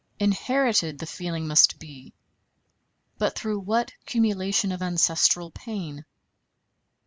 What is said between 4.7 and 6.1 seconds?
of ancestral pain?